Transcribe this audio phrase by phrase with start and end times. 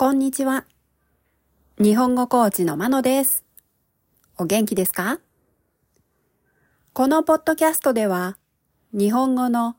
[0.00, 0.64] こんにちは。
[1.76, 3.44] 日本語コーチのまのです。
[4.36, 5.18] お元気ですか？
[6.92, 8.38] このポッドキャストでは、
[8.92, 9.74] 日本語の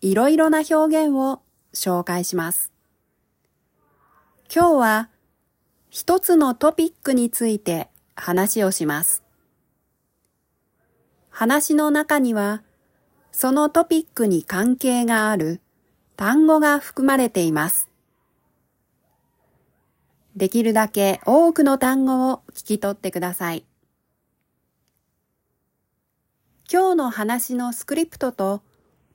[0.00, 1.42] いろいろな表現を
[1.72, 2.72] 紹介します。
[4.52, 5.10] 今日は
[5.90, 9.22] 一つのトピックについて話をします。
[11.30, 12.64] 話の中には、
[13.30, 15.60] そのトピックに関係がある
[16.16, 17.91] 単語が含まれています。
[20.36, 23.64] できるだけ多くの単語を聞き取ってください。
[26.72, 28.62] 今日の話のスクリプトと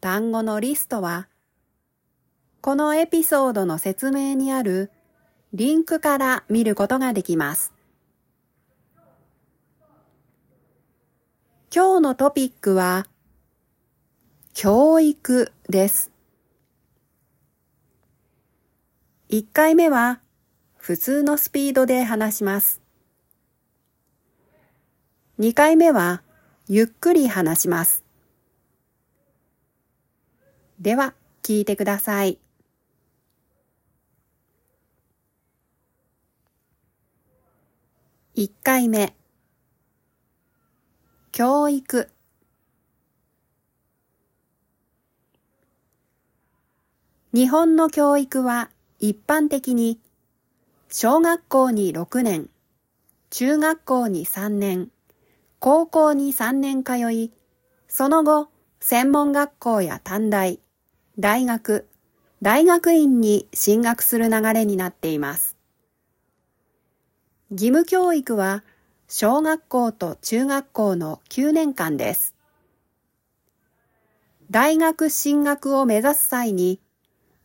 [0.00, 1.28] 単語のリストは、
[2.60, 4.90] このエピソードの説明にある
[5.52, 7.72] リンクから見ることができます。
[11.72, 13.06] 今日のトピックは、
[14.52, 16.10] 教育です。
[19.28, 20.20] 1回目は、
[20.84, 22.82] 普通のスピードで話します。
[25.38, 26.20] 2回目は
[26.68, 28.04] ゆっくり話します。
[30.78, 32.38] では聞いてください。
[38.36, 39.14] 1回目
[41.32, 42.10] 教育
[47.32, 49.98] 日本の教育は一般的に
[50.96, 52.48] 小学校に6年、
[53.30, 54.92] 中学校に3年、
[55.58, 57.32] 高校に3年通い、
[57.88, 60.60] その後、専門学校や短大、
[61.18, 61.88] 大学、
[62.42, 65.56] 大学院に進学する流れになっています。
[67.50, 68.62] 義務教育は
[69.08, 72.36] 小学校と中学校の9年間です。
[74.48, 76.78] 大学進学を目指す際に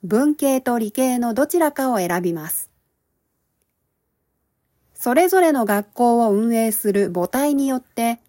[0.04, 2.69] 文系と理系のどちらかを選びます。
[5.02, 8.20] それぞれの学校を運営する母体によって、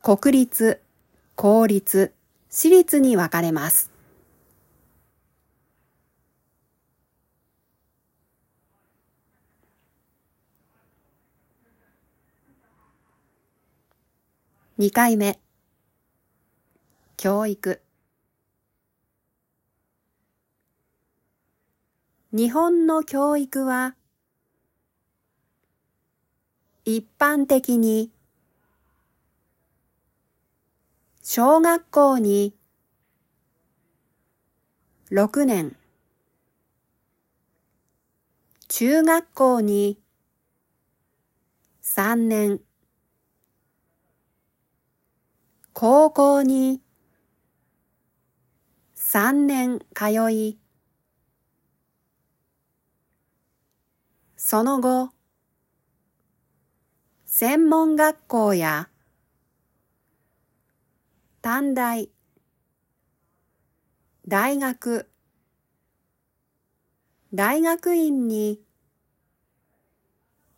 [0.00, 0.80] 国立、
[1.34, 2.14] 公立、
[2.50, 3.90] 私立に分かれます。
[14.78, 15.40] 2回目
[17.16, 17.82] 教育
[22.32, 23.96] 日本の教育は
[26.86, 28.10] 一般的に
[31.22, 32.54] 小学校に
[35.10, 35.76] 6年
[38.68, 39.98] 中学校に
[41.82, 42.60] 3年
[45.72, 46.82] 高校に
[48.94, 50.58] 3年通い
[54.36, 55.14] その後
[57.36, 58.88] 専門学校や
[61.42, 62.08] 短大、
[64.28, 65.10] 大学、
[67.32, 68.60] 大学院に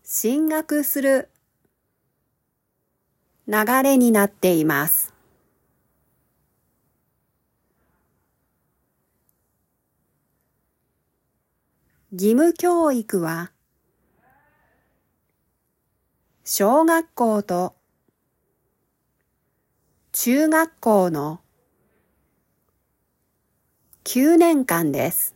[0.05, 1.31] 進学する
[3.49, 5.15] 流れになっています。
[12.13, 13.51] 義務教育は
[16.49, 17.75] 小学校と
[20.13, 21.41] 中学校の
[24.05, 25.35] 9年間です。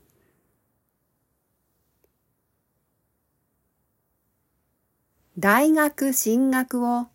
[5.37, 7.09] 大学進学を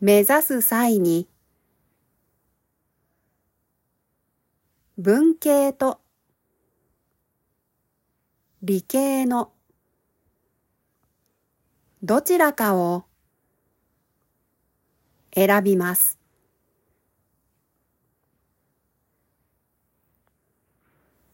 [0.00, 1.28] 目指す際に
[4.96, 6.00] 文系と
[8.62, 9.50] 理系の
[12.02, 13.04] どちらかを
[15.34, 16.18] 選びます。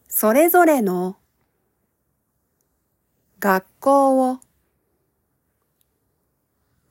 [0.08, 1.16] それぞれの
[3.38, 4.40] 学校を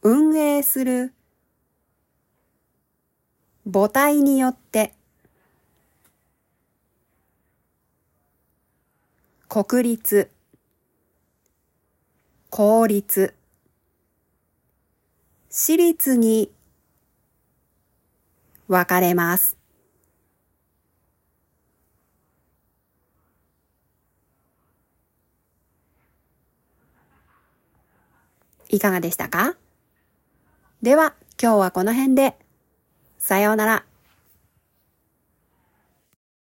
[0.04, 1.12] 運営する
[3.66, 4.94] 母体によって
[9.50, 10.30] 国立
[12.52, 13.34] 公立
[15.58, 16.52] 私立に
[18.68, 19.56] 分かれます。
[28.68, 29.56] いかがでしたか？
[30.82, 32.38] では、今日はこの辺で。
[33.18, 33.86] さようなら。